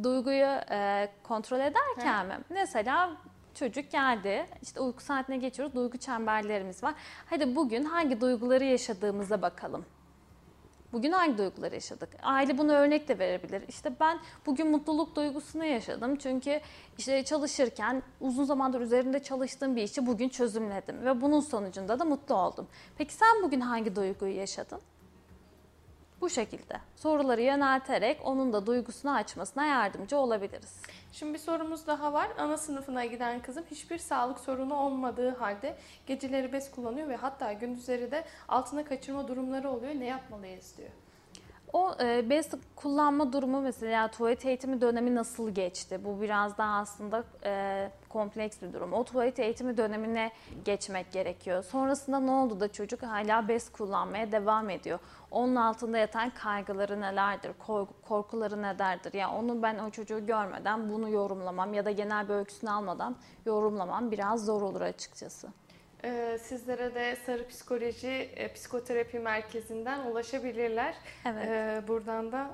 [0.02, 2.38] Duyguyu e, kontrol ederken mi?
[2.50, 3.10] Mesela
[3.54, 6.94] çocuk geldi, işte uyku saatine geçiyoruz, duygu çemberlerimiz var.
[7.30, 9.84] Hadi bugün hangi duyguları yaşadığımıza bakalım.
[10.92, 12.08] Bugün hangi duyguları yaşadık?
[12.22, 13.62] Aile bunu örnek de verebilir.
[13.68, 16.16] İşte ben bugün mutluluk duygusunu yaşadım.
[16.16, 16.60] Çünkü
[16.98, 21.04] işte çalışırken uzun zamandır üzerinde çalıştığım bir işi bugün çözümledim.
[21.04, 22.68] Ve bunun sonucunda da mutlu oldum.
[22.98, 24.80] Peki sen bugün hangi duyguyu yaşadın?
[26.20, 30.82] Bu şekilde soruları yönelterek onun da duygusunu açmasına yardımcı olabiliriz.
[31.12, 32.28] Şimdi bir sorumuz daha var.
[32.38, 38.10] Ana sınıfına giden kızım hiçbir sağlık sorunu olmadığı halde geceleri bez kullanıyor ve hatta gündüzleri
[38.10, 39.94] de altına kaçırma durumları oluyor.
[39.94, 40.90] Ne yapmalıyız diyor.
[41.72, 46.00] O e, bez kullanma durumu mesela tuvalet eğitimi dönemi nasıl geçti?
[46.04, 48.92] Bu biraz daha aslında e, kompleks bir durum.
[48.92, 50.30] O tuvalet eğitimi dönemine
[50.64, 51.62] geçmek gerekiyor.
[51.64, 54.98] Sonrasında ne oldu da çocuk hala bez kullanmaya devam ediyor?
[55.30, 57.52] Onun altında yatan kaygıları nelerdir?
[57.66, 59.14] Kork- Korkuları nelerdir?
[59.14, 64.10] Yani onu ben o çocuğu görmeden bunu yorumlamam ya da genel bir öyküsünü almadan yorumlamam
[64.10, 65.48] biraz zor olur açıkçası.
[66.04, 70.94] Ee, sizlere de Sarı Psikoloji e, Psikoterapi Merkezi'nden ulaşabilirler.
[71.26, 71.46] Evet.
[71.48, 72.50] Ee, buradan da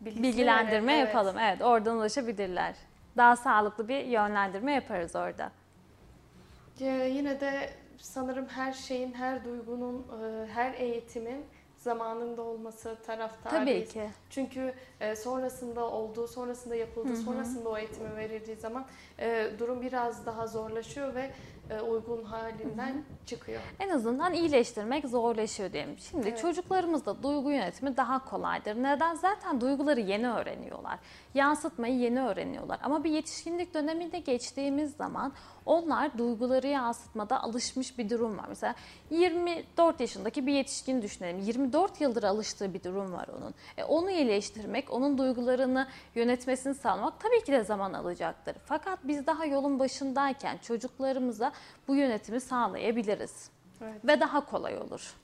[0.00, 0.92] Bilgilendirme.
[0.92, 1.06] Evet.
[1.08, 1.38] yapalım.
[1.38, 2.74] Evet, oradan ulaşabilirler.
[3.16, 5.50] Daha sağlıklı bir yönlendirme yaparız orada.
[7.08, 11.44] Yine de sanırım her şeyin, her duygunun, e, her eğitimin
[11.76, 13.92] zamanında olması taraftarıyız.
[13.92, 14.10] Tabii ki.
[14.30, 18.86] Çünkü e, sonrasında olduğu, sonrasında yapıldığı, sonrasında o eğitimi verildiği zaman
[19.18, 21.30] e, durum biraz daha zorlaşıyor ve
[21.88, 23.60] uygun halinden çıkıyor.
[23.80, 25.98] En azından iyileştirmek zorlaşıyor diyelim.
[25.98, 26.38] Şimdi Evet.
[26.40, 28.74] çocuklarımızda duygu yönetimi daha kolaydır.
[28.82, 29.14] Neden?
[29.14, 30.98] Zaten duyguları yeni öğreniyorlar.
[31.34, 32.78] Yansıtmayı yeni öğreniyorlar.
[32.82, 35.32] Ama bir yetişkinlik döneminde geçtiğimiz zaman
[35.66, 38.44] onlar duyguları yansıtmada alışmış bir durum var.
[38.48, 38.74] Mesela
[39.10, 41.38] 24 yaşındaki bir yetişkin düşünelim.
[41.38, 43.54] 24 yıldır alıştığı bir durum var onun.
[43.76, 48.56] E, onu iyileştirmek, onun duygularını yönetmesini sağlamak tabii ki de zaman alacaktır.
[48.64, 51.52] Fakat biz daha yolun başındayken çocuklarımıza
[51.88, 53.50] bu yönetimi sağlayabiliriz.
[53.82, 54.04] Evet.
[54.04, 55.14] Ve daha kolay olur.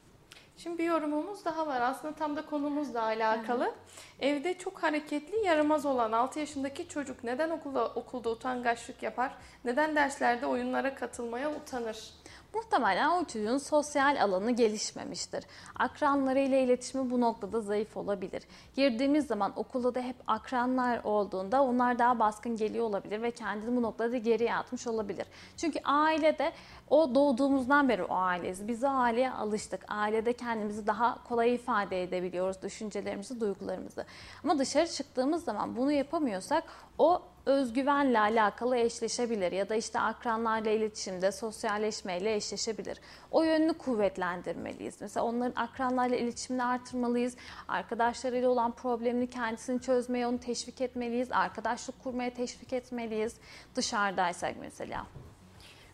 [0.56, 1.80] Şimdi bir yorumumuz daha var.
[1.80, 3.74] Aslında tam da konumuzla alakalı.
[4.20, 9.34] Evde çok hareketli, yaramaz olan 6 yaşındaki çocuk neden okulda okulda utangaçlık yapar?
[9.64, 12.10] Neden derslerde oyunlara katılmaya utanır?
[12.54, 15.44] Muhtemelen o çocuğun sosyal alanı gelişmemiştir.
[15.74, 18.42] Akranlarıyla iletişimi bu noktada zayıf olabilir.
[18.76, 23.82] Girdiğimiz zaman okulda da hep akranlar olduğunda onlar daha baskın geliyor olabilir ve kendini bu
[23.82, 25.26] noktada geriye atmış olabilir.
[25.56, 26.52] Çünkü ailede
[26.90, 28.68] o doğduğumuzdan beri o aileyiz.
[28.68, 29.84] Biz o aileye alıştık.
[29.88, 32.62] Ailede kendimizi daha kolay ifade edebiliyoruz.
[32.62, 34.04] Düşüncelerimizi, duygularımızı.
[34.44, 36.64] Ama dışarı çıktığımız zaman bunu yapamıyorsak
[36.98, 43.00] o özgüvenle alakalı eşleşebilir ya da işte akranlarla iletişimde sosyalleşmeyle eşleşebilir.
[43.30, 45.00] O yönünü kuvvetlendirmeliyiz.
[45.00, 47.36] Mesela onların akranlarla iletişimini artırmalıyız.
[47.68, 51.32] Arkadaşlarıyla olan problemini kendisini çözmeye onu teşvik etmeliyiz.
[51.32, 53.36] Arkadaşlık kurmaya teşvik etmeliyiz.
[53.74, 55.06] Dışarıdaysak mesela.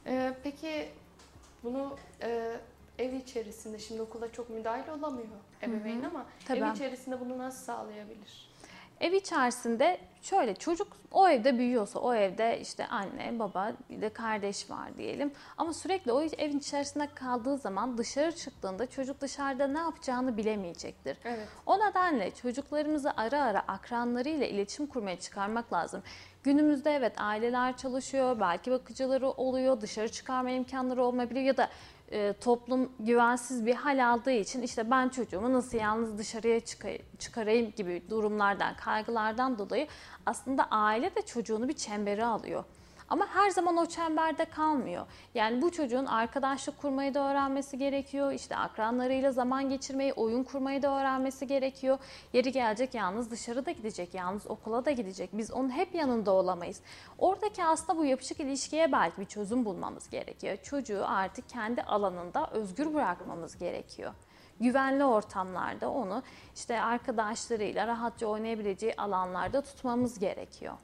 [0.07, 0.89] Ee, peki
[1.63, 2.57] bunu e,
[2.99, 5.29] ev içerisinde şimdi okulda çok müdahil olamıyor
[5.63, 6.59] ebeveyn ama Tabii.
[6.59, 8.50] ev içerisinde bunu nasıl sağlayabilir?
[9.01, 14.71] Ev içerisinde şöyle çocuk o evde büyüyorsa o evde işte anne baba bir de kardeş
[14.71, 20.37] var diyelim ama sürekli o evin içerisinde kaldığı zaman dışarı çıktığında çocuk dışarıda ne yapacağını
[20.37, 21.19] bilemeyecektir.
[21.25, 21.49] Evet.
[21.67, 26.03] O nedenle çocuklarımızı ara ara akranlarıyla iletişim kurmaya çıkarmak lazım.
[26.43, 31.69] Günümüzde evet aileler çalışıyor, belki bakıcıları oluyor, dışarı çıkarma imkanları olmayabiliyor ya da
[32.13, 36.61] e, toplum güvensiz bir hal aldığı için işte ben çocuğumu nasıl yalnız dışarıya
[37.19, 39.87] çıkarayım gibi durumlardan, kaygılardan dolayı
[40.27, 42.65] aslında aile de çocuğunu bir çembere alıyor.
[43.11, 45.07] Ama her zaman o çemberde kalmıyor.
[45.35, 48.33] Yani bu çocuğun arkadaşlık kurmayı da öğrenmesi gerekiyor.
[48.33, 51.99] İşte akranlarıyla zaman geçirmeyi, oyun kurmayı da öğrenmesi gerekiyor.
[52.33, 55.31] Yeri gelecek yalnız dışarıda gidecek, yalnız okula da gidecek.
[55.33, 56.81] Biz onun hep yanında olamayız.
[57.19, 60.57] Oradaki aslında bu yapışık ilişkiye belki bir çözüm bulmamız gerekiyor.
[60.63, 64.13] Çocuğu artık kendi alanında özgür bırakmamız gerekiyor
[64.61, 66.23] güvenli ortamlarda onu
[66.55, 70.75] işte arkadaşlarıyla rahatça oynayabileceği alanlarda tutmamız gerekiyor.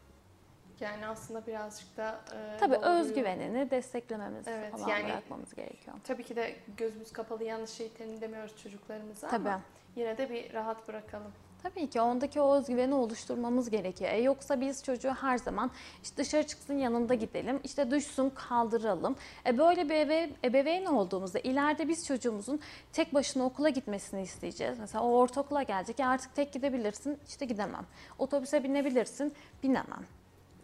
[0.80, 2.88] Yani aslında birazcık da e, Tabii doğruyu...
[2.88, 5.96] özgüvenini desteklememiz evet, falan yani, bırakmamız gerekiyor.
[6.04, 9.48] Tabii ki de gözümüz kapalı yanlış şey demiyoruz çocuklarımıza tabii.
[9.48, 9.60] ama
[9.96, 11.32] yine de bir rahat bırakalım.
[11.62, 14.10] Tabii ki ondaki o özgüveni oluşturmamız gerekiyor.
[14.12, 15.70] E yoksa biz çocuğu her zaman
[16.02, 19.16] işte dışarı çıksın yanında gidelim, işte düşsün kaldıralım.
[19.46, 22.60] E böyle bir ebe, ebeveyn olduğumuzda ileride biz çocuğumuzun
[22.92, 24.78] tek başına okula gitmesini isteyeceğiz.
[24.78, 27.86] Mesela o ortaokula gelecek ya artık tek gidebilirsin, işte gidemem.
[28.18, 30.06] Otobüse binebilirsin, binemem.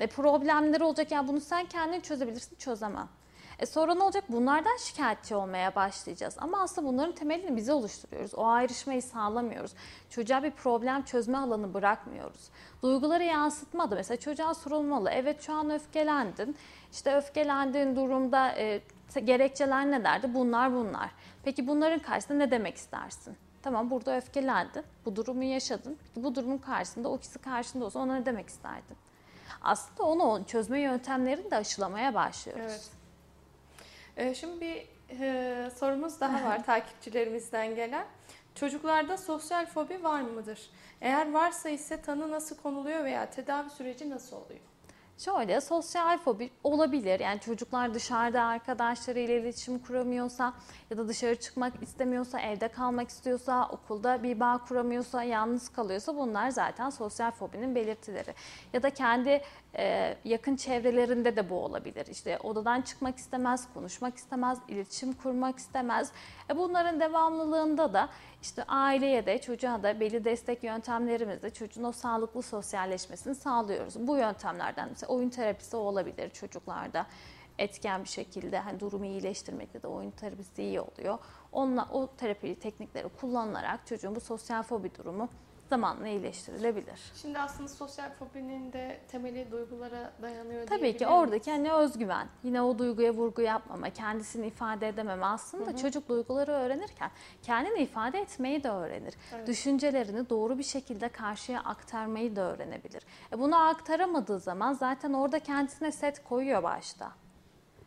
[0.03, 3.09] E problemleri olacak yani bunu sen kendin çözebilirsin, çözemem.
[3.59, 4.25] E sonra ne olacak?
[4.29, 6.37] Bunlardan şikayetçi olmaya başlayacağız.
[6.39, 8.35] Ama aslında bunların temelini bize oluşturuyoruz.
[8.35, 9.73] O ayrışmayı sağlamıyoruz.
[10.11, 12.51] Çocuğa bir problem çözme alanı bırakmıyoruz.
[12.83, 13.95] Duyguları yansıtmadı.
[13.95, 15.11] Mesela çocuğa sorulmalı.
[15.11, 16.57] Evet şu an öfkelendin.
[16.93, 18.81] İşte öfkelendiğin durumda e,
[19.25, 20.35] gerekçeler ne derdi?
[20.35, 21.11] Bunlar bunlar.
[21.45, 23.37] Peki bunların karşısında ne demek istersin?
[23.63, 24.85] Tamam burada öfkelendin.
[25.05, 25.99] Bu durumu yaşadın.
[26.17, 28.97] Bu durumun karşısında o kişi karşında olsa ona ne demek isterdin?
[29.63, 32.65] Aslında onu çözme yöntemlerini de aşılamaya başlıyoruz.
[32.67, 32.91] Evet.
[34.17, 34.87] Ee, şimdi bir
[35.21, 38.07] e, sorumuz daha var takipçilerimizden gelen.
[38.55, 40.71] Çocuklarda sosyal fobi var mıdır?
[41.01, 44.61] Eğer varsa ise tanı nasıl konuluyor veya tedavi süreci nasıl oluyor?
[45.19, 47.21] Şöyle sosyal fobi olabilir.
[47.21, 50.55] Yani çocuklar dışarıda arkadaşlarıyla iletişim kuramıyorsa
[50.91, 56.51] ya da dışarı çıkmak istemiyorsa, evde kalmak istiyorsa, okulda bir bağ kuramıyorsa, yalnız kalıyorsa bunlar
[56.51, 58.35] zaten sosyal fobinin belirtileri.
[58.73, 59.43] Ya da kendi
[59.77, 62.07] e, yakın çevrelerinde de bu olabilir.
[62.07, 66.13] İşte odadan çıkmak istemez, konuşmak istemez, iletişim kurmak istemez.
[66.51, 68.09] E bunların devamlılığında da
[68.43, 74.07] işte aileye de çocuğa da belli destek yöntemlerimizle çocuğun o sağlıklı sosyalleşmesini sağlıyoruz.
[74.07, 77.07] Bu yöntemlerden mesela oyun terapisi olabilir çocuklarda
[77.59, 81.19] etken bir şekilde hani durumu iyileştirmekte de oyun terapisi iyi oluyor.
[81.53, 85.29] Onunla o terapi teknikleri kullanılarak çocuğun bu sosyal fobi durumu
[85.73, 87.01] zamanla iyileştirilebilir.
[87.15, 92.79] Şimdi aslında sosyal fobinin de temeli duygulara dayanıyor Tabii ki oradaki hani özgüven, yine o
[92.79, 95.77] duyguya vurgu yapmama, kendisini ifade edememe aslında hı hı.
[95.77, 97.11] çocuk duyguları öğrenirken
[97.43, 99.15] kendini ifade etmeyi de öğrenir.
[99.35, 99.47] Evet.
[99.47, 103.03] Düşüncelerini doğru bir şekilde karşıya aktarmayı da öğrenebilir.
[103.33, 107.22] E bunu aktaramadığı zaman zaten orada kendisine set koyuyor başta.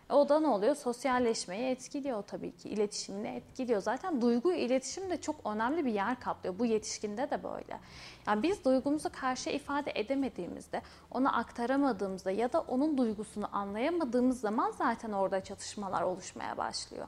[0.10, 0.76] O da ne oluyor?
[0.76, 2.70] Sosyalleşmeyi etkiliyor tabii ki.
[2.70, 3.82] İletişimini etkiliyor.
[3.82, 6.60] Zaten duygu iletişim de çok önemli bir yer kaplıyor.
[6.60, 7.80] Bu yetişkinde de böyle.
[8.28, 15.12] Yani biz duygumuzu karşı ifade edemediğimizde, ona aktaramadığımızda ya da onun duygusunu anlayamadığımız zaman zaten
[15.12, 17.08] orada çatışmalar oluşmaya başlıyor.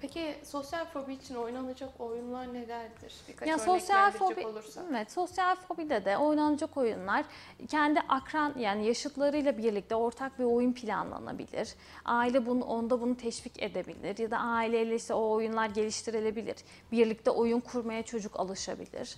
[0.00, 3.14] Peki sosyal fobi için oynanacak oyunlar nelerdir?
[3.28, 4.84] Birkaç ya sosyal fobi olursa.
[4.90, 7.24] Evet, sosyal fobide de oynanacak oyunlar
[7.68, 11.74] kendi akran yani yaşıtlarıyla birlikte ortak bir oyun planlanabilir.
[12.04, 16.56] Aile bunu onda bunu teşvik edebilir ya da aileyle işte o oyunlar geliştirilebilir.
[16.92, 19.16] Birlikte oyun kurmaya çocuk alışabilir.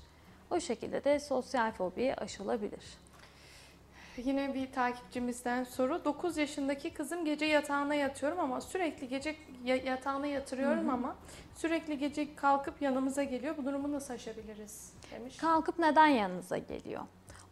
[0.51, 2.99] O şekilde de sosyal fobi aşılabilir.
[4.25, 6.05] Yine bir takipçimizden soru.
[6.05, 10.93] 9 yaşındaki kızım gece yatağına yatıyorum ama sürekli gece yatağına yatırıyorum hı hı.
[10.93, 11.17] ama
[11.55, 13.57] sürekli gece kalkıp yanımıza geliyor.
[13.57, 15.37] Bu durumu nasıl aşabiliriz demiş.
[15.37, 17.03] Kalkıp neden yanınıza geliyor?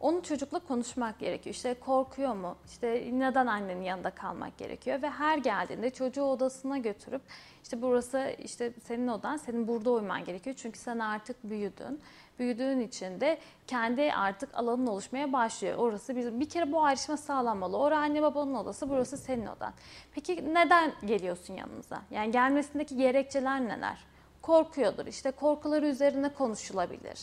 [0.01, 1.55] Onu çocukla konuşmak gerekiyor.
[1.55, 2.57] İşte korkuyor mu?
[2.67, 5.03] İşte neden annenin yanında kalmak gerekiyor?
[5.03, 7.23] Ve her geldiğinde çocuğu odasına götürüp
[7.63, 10.57] işte burası işte senin odan, senin burada uyman gerekiyor.
[10.57, 12.01] Çünkü sen artık büyüdün
[12.39, 15.79] büyüdüğün için de kendi artık alanın oluşmaya başlıyor.
[15.79, 17.79] Orası bir, bir kere bu ayrışma sağlanmalı.
[17.79, 19.73] Orası anne babanın odası, burası senin odan.
[20.13, 22.03] Peki neden geliyorsun yanımıza?
[22.11, 24.05] Yani gelmesindeki gerekçeler neler?
[24.43, 25.07] Korkuyordur.
[25.07, 27.21] İşte korkuları üzerine konuşulabilir.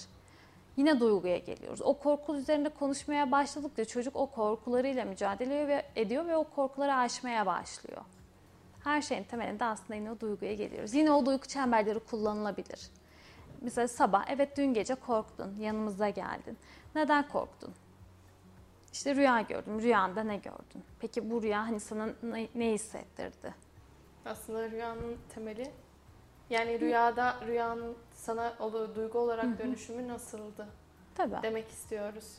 [0.78, 1.82] Yine duyguya geliyoruz.
[1.82, 8.02] O korku üzerinde konuşmaya başladıkça çocuk o korkularıyla mücadele ediyor ve o korkuları aşmaya başlıyor.
[8.84, 10.94] Her şeyin temelinde aslında yine o duyguya geliyoruz.
[10.94, 12.90] Yine o duygu çemberleri kullanılabilir
[13.64, 16.58] Mesela sabah evet dün gece korktun, yanımıza geldin.
[16.96, 17.74] Neden korktun?
[18.94, 19.82] İşte rüya gördüm.
[19.82, 20.84] Rüyanda ne gördün?
[21.00, 23.54] Peki bu rüya hani sana ne, ne hissettirdi?
[24.26, 25.72] Aslında rüyanın temeli
[26.50, 30.68] yani rüyada rüyanın sana olu, duygu olarak dönüşümü nasıldı
[31.16, 31.36] Tabii.
[31.44, 32.38] demek istiyoruz.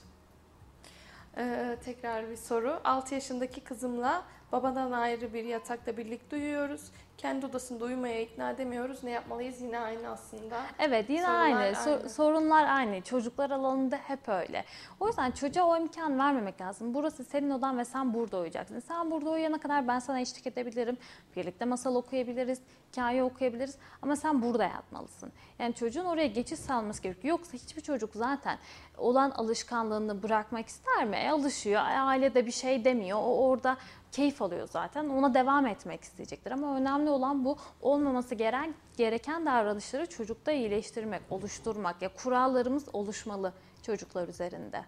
[1.36, 2.80] Ee, tekrar bir soru.
[2.84, 6.90] 6 yaşındaki kızımla babadan ayrı bir yatakta birlikte uyuyoruz.
[7.18, 9.04] Kendi odasında uyumaya ikna edemiyoruz.
[9.04, 9.60] Ne yapmalıyız?
[9.60, 10.60] Yine aynı aslında.
[10.78, 11.56] Evet yine Sorunlar aynı.
[11.58, 12.08] Aynı.
[12.08, 13.00] sorunlar aynı.
[13.00, 14.64] Çocuklar alanında hep öyle.
[15.00, 16.94] O yüzden çocuğa o imkan vermemek lazım.
[16.94, 18.80] Burası senin odan ve sen burada uyuyacaksın.
[18.80, 20.96] Sen burada uyuyana kadar ben sana eşlik edebilirim.
[21.36, 22.60] Birlikte masal okuyabiliriz,
[22.92, 23.78] hikaye okuyabiliriz.
[24.02, 25.32] Ama sen burada yatmalısın.
[25.58, 27.38] Yani çocuğun oraya geçiş sağlaması gerekiyor.
[27.38, 28.58] Yoksa hiçbir çocuk zaten
[28.98, 31.16] olan alışkanlığını bırakmak ister mi?
[31.16, 31.80] E, alışıyor.
[31.80, 33.18] E, aile de bir şey demiyor.
[33.18, 33.76] O orada
[34.14, 35.08] keyif alıyor zaten.
[35.08, 36.50] Ona devam etmek isteyecektir.
[36.50, 42.02] Ama önemli olan bu olmaması gereken gereken davranışları çocukta iyileştirmek, oluşturmak.
[42.02, 44.84] Ya kurallarımız oluşmalı çocuklar üzerinde.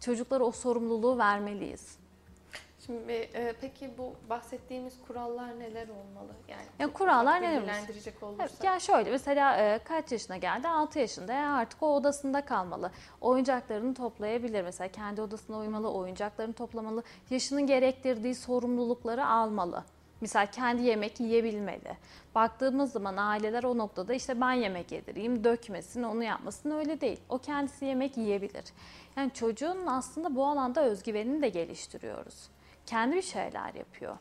[0.00, 1.99] Çocuklara o sorumluluğu vermeliyiz.
[2.86, 6.32] Şimdi e, peki bu bahsettiğimiz kurallar neler olmalı?
[6.48, 7.78] Yani Ya kurallar neler olursak.
[8.40, 10.68] Evet, ya şöyle mesela e, kaç yaşına geldi?
[10.68, 11.32] 6 yaşında.
[11.32, 12.90] Ya artık o odasında kalmalı.
[13.20, 14.62] Oyuncaklarını toplayabilir.
[14.62, 17.02] Mesela kendi odasına uymalı, oyuncaklarını toplamalı.
[17.30, 19.84] Yaşının gerektirdiği sorumlulukları almalı.
[20.20, 21.96] Mesela kendi yemek yiyebilmeli.
[22.34, 27.20] Baktığımız zaman aileler o noktada işte ben yemek yedireyim, dökmesin, onu yapmasın öyle değil.
[27.28, 28.64] O kendisi yemek yiyebilir.
[29.16, 32.48] Yani çocuğun aslında bu alanda özgüvenini de geliştiriyoruz.
[32.90, 34.16] Kendi bir şeyler yapıyor.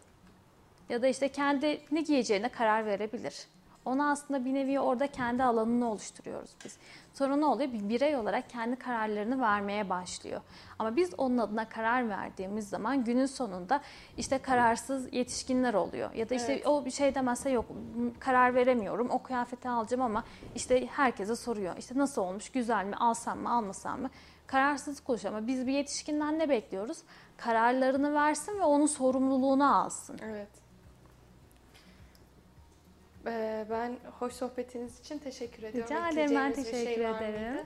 [0.89, 3.47] Ya da işte kendi ne giyeceğine karar verebilir.
[3.85, 6.77] Ona aslında bir nevi orada kendi alanını oluşturuyoruz biz.
[7.13, 7.73] Sonra ne oluyor?
[7.73, 10.41] Bir birey olarak kendi kararlarını vermeye başlıyor.
[10.79, 13.81] Ama biz onun adına karar verdiğimiz zaman günün sonunda
[14.17, 16.13] işte kararsız yetişkinler oluyor.
[16.13, 16.67] Ya da işte Evet.
[16.67, 17.65] o bir şey demezse yok
[18.19, 20.23] karar veremiyorum o kıyafeti alacağım ama
[20.55, 21.77] işte herkese soruyor.
[21.77, 24.09] İşte nasıl olmuş güzel mi alsam mı almasam mı?
[24.47, 26.97] Kararsızlık oluşuyor ama biz bir yetişkinden ne bekliyoruz?
[27.39, 30.19] Kararlarını versin ve onun sorumluluğunu alsın.
[30.23, 30.47] Evet.
[33.25, 35.95] Ee, ben hoş sohbetiniz için teşekkür ediyorum.
[35.95, 37.65] Rica ederim, ben teşekkür şey ederim.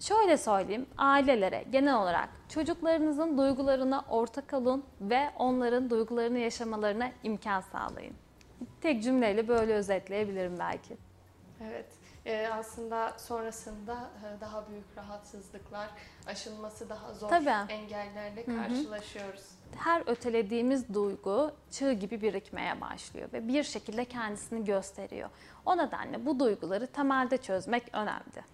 [0.00, 8.14] Şöyle söyleyeyim, ailelere genel olarak çocuklarınızın duygularına ortak olun ve onların duygularını yaşamalarına imkan sağlayın.
[8.80, 10.96] Tek cümleyle böyle özetleyebilirim belki.
[11.64, 11.86] Evet.
[12.26, 15.88] Ee, aslında sonrasında e, daha büyük rahatsızlıklar,
[16.26, 17.72] aşılması daha zor Tabii.
[17.72, 19.44] engellerle karşılaşıyoruz.
[19.76, 25.30] Her ötelediğimiz duygu çığ gibi birikmeye başlıyor ve bir şekilde kendisini gösteriyor.
[25.66, 28.44] O nedenle bu duyguları temelde çözmek önemli.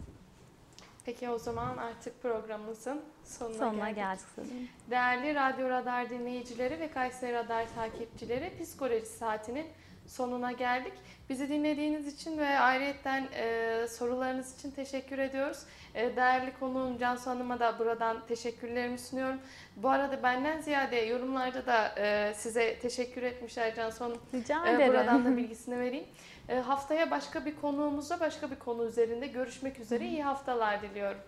[1.05, 4.25] Peki o zaman artık programımızın sonuna, Sonuna geldik.
[4.37, 4.71] geldik.
[4.91, 9.67] Değerli Radyo Radar dinleyicileri ve Kayseri Radar takipçileri Psikoloji Saati'nin
[10.09, 10.93] sonuna geldik.
[11.29, 15.59] Bizi dinlediğiniz için ve ayrıyetten e, sorularınız için teşekkür ediyoruz.
[15.95, 19.39] E, değerli konuğum Cansu Hanım'a da buradan teşekkürlerimi sunuyorum.
[19.77, 24.19] Bu arada benden ziyade yorumlarda da e, size teşekkür etmişler Cansu Hanım.
[24.35, 24.93] Rica E, ederim.
[24.93, 26.07] buradan da bilgisini vereyim.
[26.49, 30.05] E, haftaya başka bir konuğumuzla başka bir konu üzerinde görüşmek üzere.
[30.07, 31.19] İyi haftalar diliyorum.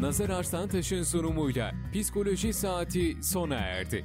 [0.00, 4.04] Nazar Arslantaş'ın sunumuyla Psikoloji Saati sona erdi.